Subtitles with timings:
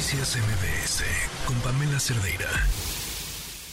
[0.00, 1.04] Noticias MBS
[1.46, 2.48] con Pamela Cerdeira.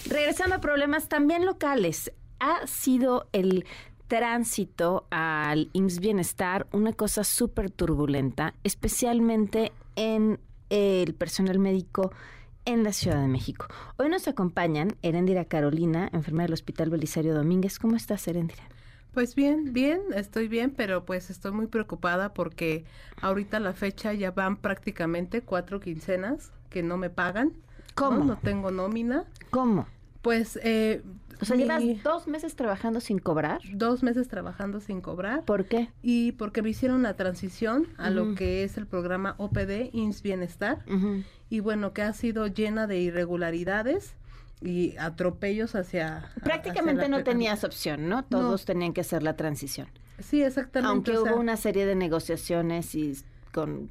[0.09, 2.11] Regresando a problemas también locales,
[2.41, 3.65] ha sido el
[4.09, 12.11] tránsito al IMSS Bienestar una cosa súper turbulenta, especialmente en el personal médico
[12.65, 13.67] en la Ciudad de México.
[13.95, 17.79] Hoy nos acompañan Erendira Carolina, enfermera del Hospital Belisario Domínguez.
[17.79, 18.63] ¿Cómo estás, Erendira?
[19.13, 22.85] Pues bien, bien, estoy bien, pero pues estoy muy preocupada porque
[23.21, 27.53] ahorita la fecha ya van prácticamente cuatro quincenas que no me pagan.
[27.95, 28.19] ¿Cómo?
[28.19, 29.23] No, no tengo nómina.
[29.49, 29.87] ¿Cómo?
[30.21, 30.59] Pues...
[30.63, 31.01] Eh,
[31.39, 33.61] o sea, mi- llevas dos meses trabajando sin cobrar.
[33.73, 35.43] dos meses trabajando sin cobrar.
[35.45, 35.89] ¿Por qué?
[36.01, 40.83] y porque me hicieron la transición a lo que es el programa OPD, INS Bienestar.
[41.49, 44.15] Y bueno, que ha sido llena de irregularidades
[44.61, 46.31] y atropellos hacia...
[46.43, 48.23] Prácticamente no tenías opción, ¿no?
[48.25, 49.87] Todos tenían que hacer la transición.
[50.19, 50.89] Sí, exactamente.
[50.89, 53.17] Aunque o sea, hubo una serie de negociaciones y
[53.51, 53.89] con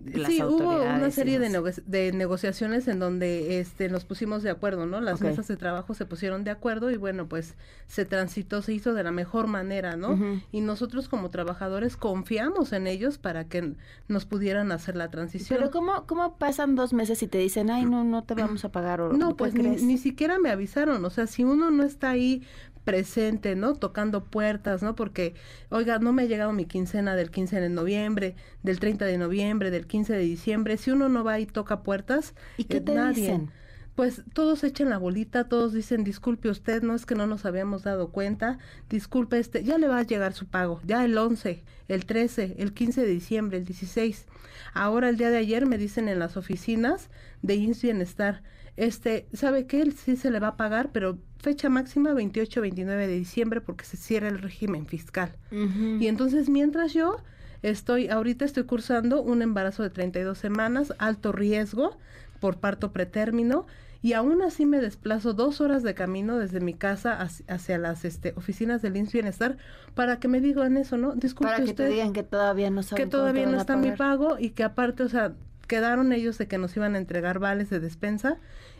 [0.00, 4.50] las sí, hubo una serie de, nego- de negociaciones en donde este, nos pusimos de
[4.50, 5.00] acuerdo, ¿no?
[5.00, 5.22] Las Ok.
[5.28, 7.56] mesas de trabajo se pusieron de acuerdo y bueno, pues
[7.88, 10.16] se transitó, se hizo de la mejor manera, ¿no?
[10.52, 13.74] Y nosotros como trabajadores confiamos en ellos para que
[14.06, 15.58] nos pudieran hacer la transición.
[15.58, 18.70] Pero ¿cómo, ¿cómo pasan dos meses y te dicen, ay, no, no te vamos a
[18.70, 19.00] pagar?
[19.00, 22.10] O, No, ¿qué pues ni, ni siquiera me avisaron, o sea, si uno no está
[22.10, 22.42] ahí
[22.84, 23.74] presente, ¿no?
[23.74, 24.94] Tocando puertas, ¿no?
[24.94, 25.34] Porque,
[25.68, 29.70] oiga, no me ha llegado mi quincena del 15 de noviembre, del 30 de noviembre,
[29.70, 32.94] del 15 de diciembre, si uno no va y toca puertas, ¿Y qué eh, te
[32.94, 33.22] nadie.
[33.22, 33.50] dicen?
[33.96, 37.82] Pues todos echan la bolita, todos dicen, disculpe usted, no es que no nos habíamos
[37.82, 38.58] dado cuenta,
[38.88, 42.74] disculpe este, ya le va a llegar su pago, ya el 11, el 13, el
[42.74, 44.26] 15 de diciembre, el 16.
[44.72, 47.10] Ahora el día de ayer me dicen en las oficinas
[47.42, 48.44] de INS Bienestar,
[48.76, 49.90] este, ¿sabe qué?
[49.90, 53.96] Sí se le va a pagar, pero fecha máxima 28, 29 de diciembre porque se
[53.96, 55.34] cierra el régimen fiscal.
[55.50, 57.16] Y entonces mientras yo
[57.62, 61.96] estoy, ahorita estoy cursando un embarazo de 32 semanas, alto riesgo
[62.40, 63.66] por parto pretérmino,
[64.00, 68.04] y aún así me desplazo dos horas de camino desde mi casa hacia, hacia las
[68.04, 69.56] este, oficinas del INS Bienestar
[69.94, 71.14] para que me digan eso, ¿no?
[71.14, 73.90] Disculpe Para que usted te digan que todavía no saben que todavía no está mi
[73.90, 75.32] pago y que aparte, o sea,
[75.66, 78.36] quedaron ellos de que nos iban a entregar vales de despensa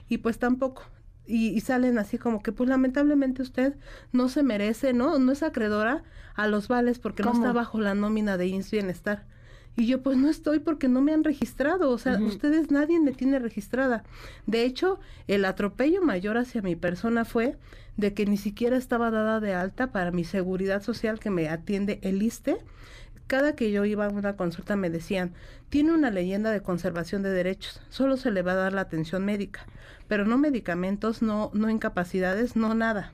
[0.09, 0.85] y pues tampoco.
[1.29, 3.77] Y, y salen así como que pues lamentablemente usted
[4.13, 5.19] no se merece, ¿no?
[5.19, 6.03] No es acreedora
[6.35, 7.35] a los vales porque ¿Cómo?
[7.35, 9.27] no está bajo la nómina de INS Bienestar.
[9.79, 13.13] Y yo pues no estoy porque no me han registrado, o sea, ustedes nadie me
[13.13, 14.03] tiene registrada.
[14.45, 17.57] De hecho, el atropello mayor hacia mi persona fue
[17.97, 22.01] de que ni siquiera estaba dada de alta para mi seguridad social que me atiende
[22.03, 22.59] el ISTE.
[23.29, 25.35] Cada que yo iba a una consulta me decían,
[25.69, 29.25] tiene una leyenda de conservación de derechos, solo se le va a dar la atención
[29.27, 29.67] médica,
[30.09, 33.13] pero no medicamentos, no, no incapacidades, no nada.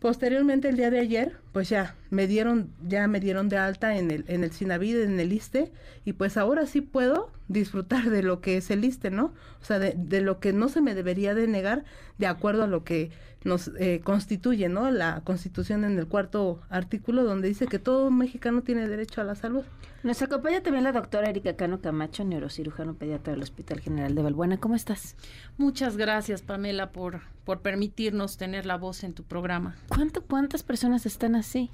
[0.00, 4.10] Posteriormente el día de ayer, pues ya me dieron, ya me dieron de alta en
[4.10, 5.70] el, en el Sinavid, en el ISTE,
[6.04, 9.32] y pues ahora sí puedo disfrutar de lo que es el ISTE, ¿no?
[9.60, 11.84] O sea, de, de lo que no se me debería de negar
[12.18, 13.10] de acuerdo a lo que
[13.44, 14.90] nos eh, constituye, ¿no?
[14.90, 19.34] La Constitución en el cuarto artículo donde dice que todo mexicano tiene derecho a la
[19.34, 19.64] salud.
[20.02, 24.58] Nos acompaña también la doctora Erika Cano Camacho, neurocirujano pediatra del Hospital General de Valbuena.
[24.58, 25.16] ¿Cómo estás?
[25.56, 29.76] Muchas gracias, Pamela, por, por permitirnos tener la voz en tu programa.
[29.88, 31.70] ¿Cuánto, ¿Cuántas personas están así?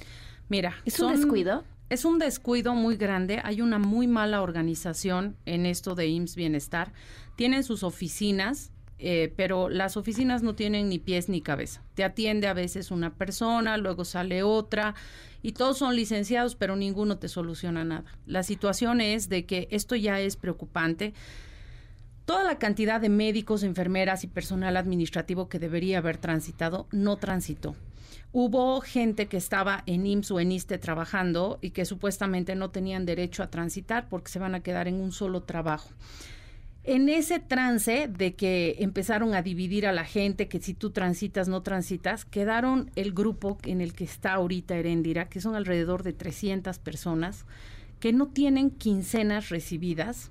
[0.48, 1.64] Mira, ¿Es un descuido?
[1.90, 3.40] Es un descuido muy grande.
[3.44, 6.92] Hay una muy mala organización en esto de IMSS Bienestar.
[7.36, 11.82] Tienen sus oficinas, eh, pero las oficinas no tienen ni pies ni cabeza.
[11.94, 14.94] Te atiende a veces una persona, luego sale otra,
[15.42, 18.16] y todos son licenciados, pero ninguno te soluciona nada.
[18.24, 21.12] La situación es de que esto ya es preocupante.
[22.24, 27.76] Toda la cantidad de médicos, enfermeras y personal administrativo que debería haber transitado no transitó.
[28.32, 33.06] Hubo gente que estaba en IMSS o en ISTE trabajando y que supuestamente no tenían
[33.06, 35.88] derecho a transitar porque se van a quedar en un solo trabajo.
[36.86, 41.48] En ese trance de que empezaron a dividir a la gente, que si tú transitas,
[41.48, 46.12] no transitas, quedaron el grupo en el que está ahorita Herendira, que son alrededor de
[46.12, 47.46] 300 personas,
[48.00, 50.30] que no tienen quincenas recibidas,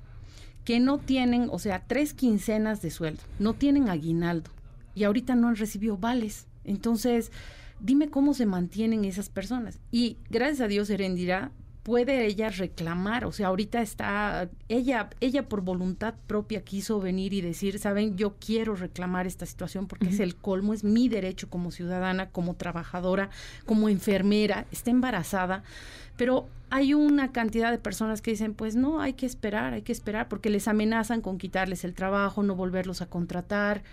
[0.63, 4.51] que no tienen, o sea, tres quincenas de sueldo, no tienen aguinaldo
[4.93, 6.45] y ahorita no han recibido vales.
[6.65, 7.31] Entonces,
[7.83, 9.79] dime cómo se mantienen esas personas.
[9.91, 11.51] Y gracias a Dios, Herendira,
[11.83, 17.41] puede ella reclamar, o sea, ahorita está, ella, ella por voluntad propia quiso venir y
[17.41, 21.71] decir, saben, yo quiero reclamar esta situación porque es el colmo, es mi derecho como
[21.71, 23.29] ciudadana, como trabajadora,
[23.65, 25.63] como enfermera, está embarazada,
[26.15, 29.91] pero hay una cantidad de personas que dicen, pues no, hay que esperar, hay que
[29.91, 33.83] esperar, porque les amenazan con quitarles el trabajo, no volverlos a contratar.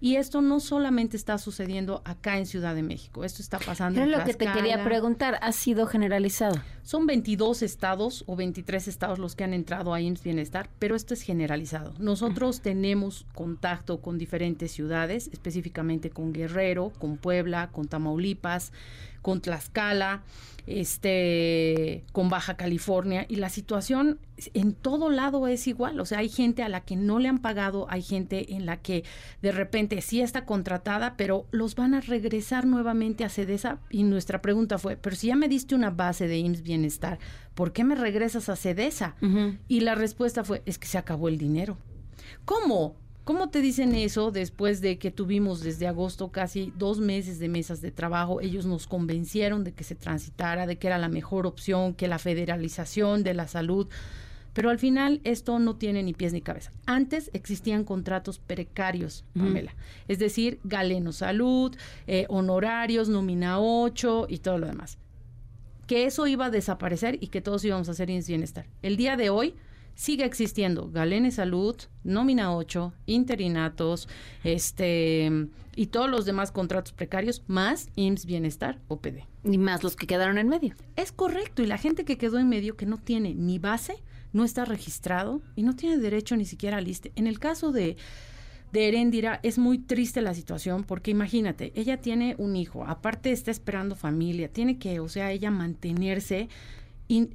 [0.00, 4.04] Y esto no solamente está sucediendo acá en Ciudad de México, esto está pasando Era
[4.04, 5.38] en lo que te quería preguntar.
[5.42, 6.56] ¿Ha sido generalizado?
[6.88, 11.12] Son 22 estados o 23 estados los que han entrado a IMSS Bienestar, pero esto
[11.12, 11.92] es generalizado.
[11.98, 18.72] Nosotros tenemos contacto con diferentes ciudades, específicamente con Guerrero, con Puebla, con Tamaulipas,
[19.20, 20.22] con Tlaxcala,
[20.66, 24.18] este, con Baja California, y la situación
[24.54, 25.98] en todo lado es igual.
[26.00, 28.76] O sea, hay gente a la que no le han pagado, hay gente en la
[28.76, 29.04] que
[29.42, 33.78] de repente sí está contratada, pero los van a regresar nuevamente a CEDESA.
[33.90, 36.77] Y nuestra pregunta fue, pero si ya me diste una base de IMSS Bienestar,
[37.54, 39.16] ¿por qué me regresas a CEDESA?
[39.68, 41.76] Y la respuesta fue, es que se acabó el dinero.
[42.44, 42.96] ¿Cómo?
[43.28, 47.82] ¿Cómo te dicen eso después de que tuvimos desde agosto casi dos meses de mesas
[47.82, 48.40] de trabajo?
[48.40, 52.18] Ellos nos convencieron de que se transitara, de que era la mejor opción, que la
[52.18, 53.86] federalización de la salud.
[54.54, 56.72] Pero al final esto no tiene ni pies ni cabeza.
[56.86, 59.74] Antes existían contratos precarios, Pamela.
[60.08, 61.76] Es decir, galeno salud,
[62.06, 64.96] eh, honorarios, nómina 8 y todo lo demás.
[65.88, 68.66] Que eso iba a desaparecer y que todos íbamos a hacer bienestar.
[68.82, 69.56] El día de hoy
[69.94, 74.08] sigue existiendo Galene Salud, Nómina 8, Interinatos,
[74.44, 79.26] este y todos los demás contratos precarios, más IMSS Bienestar o PD.
[79.44, 80.74] Y más los que quedaron en medio.
[80.96, 84.02] Es correcto, y la gente que quedó en medio que no tiene ni base,
[84.32, 87.12] no está registrado y no tiene derecho ni siquiera a liste.
[87.16, 87.96] En el caso de
[88.72, 93.50] de Erendira es muy triste la situación porque imagínate, ella tiene un hijo, aparte está
[93.50, 96.48] esperando familia, tiene que, o sea, ella mantenerse
[97.10, 97.30] y,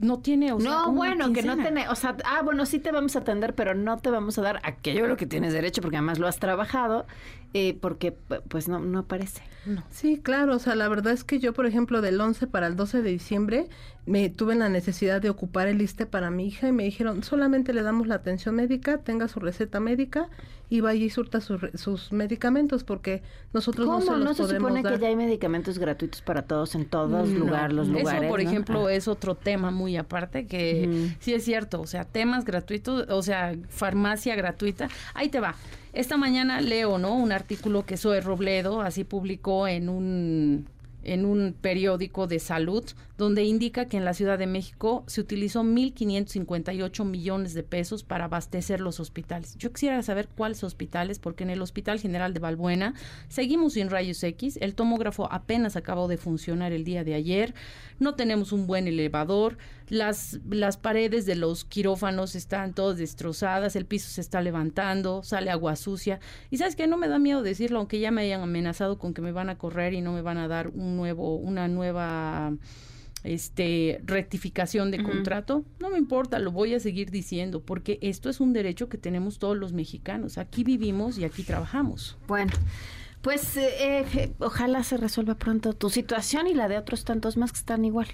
[0.00, 2.90] no tiene, o sea, no, bueno, que no tiene, o sea, ah, bueno, sí te
[2.92, 5.82] vamos a atender, pero no te vamos a dar aquello a lo que tienes derecho,
[5.82, 7.06] porque además lo has trabajado,
[7.52, 9.42] eh, porque pues no, no aparece.
[9.66, 9.84] No.
[9.90, 12.76] Sí, claro, o sea, la verdad es que yo, por ejemplo, del 11 para el
[12.76, 13.68] 12 de diciembre,
[14.06, 17.74] me tuve la necesidad de ocupar el ISTE para mi hija y me dijeron, solamente
[17.74, 20.30] le damos la atención médica, tenga su receta médica
[20.70, 23.22] y vaya y surta sus medicamentos porque
[23.52, 26.84] nosotros no se los ¿No se supone que ya hay medicamentos gratuitos para todos en
[26.84, 28.22] todos lugares, los lugares?
[28.22, 28.92] Eso, por ejemplo, ah.
[28.92, 33.54] es otro tema muy aparte que sí es cierto, o sea, temas gratuitos, o sea,
[33.68, 35.54] farmacia gratuita, ahí te va.
[35.92, 37.14] Esta mañana leo, ¿no?
[37.14, 40.66] Un artículo que Zoe Robledo así publicó en un
[41.12, 42.84] en un periódico de salud
[43.18, 48.26] donde indica que en la Ciudad de México se utilizó 1.558 millones de pesos para
[48.26, 49.56] abastecer los hospitales.
[49.58, 52.94] Yo quisiera saber cuáles hospitales, porque en el Hospital General de Balbuena
[53.28, 57.54] seguimos sin rayos X, el tomógrafo apenas acabó de funcionar el día de ayer,
[57.98, 59.58] no tenemos un buen elevador,
[59.88, 65.50] las, las paredes de los quirófanos están todas destrozadas, el piso se está levantando, sale
[65.50, 66.20] agua sucia.
[66.50, 69.22] Y sabes que no me da miedo decirlo, aunque ya me hayan amenazado con que
[69.22, 72.52] me van a correr y no me van a dar un nuevo, una nueva
[73.24, 78.40] este rectificación de contrato, no me importa, lo voy a seguir diciendo, porque esto es
[78.40, 80.38] un derecho que tenemos todos los mexicanos.
[80.38, 82.16] Aquí vivimos y aquí trabajamos.
[82.26, 82.52] Bueno.
[83.20, 87.50] Pues eh, eh, ojalá se resuelva pronto tu situación y la de otros tantos más
[87.50, 88.06] que están igual.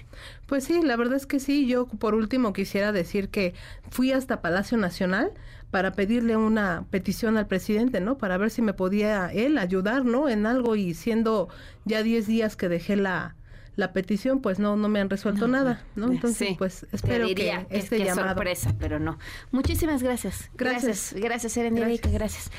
[0.47, 1.67] Pues sí, la verdad es que sí.
[1.67, 3.53] Yo por último quisiera decir que
[3.91, 5.31] fui hasta Palacio Nacional
[5.75, 8.17] para pedirle una petición al presidente, ¿no?
[8.17, 10.29] Para ver si me podía él ayudar, ¿no?
[10.29, 11.49] En algo y siendo
[11.83, 13.35] ya 10 días que dejé la,
[13.75, 16.13] la petición, pues no, no me han resuelto nada, ¿no?
[16.13, 18.35] Entonces, pues espero que este es llamado.
[18.35, 19.19] sorpresa, pero no.
[19.51, 20.49] Muchísimas gracias.
[20.53, 21.11] Gracias.
[21.13, 22.51] Gracias, gracias Gracias.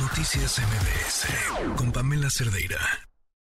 [0.00, 2.80] Noticias MBS con Pamela Cerdeira.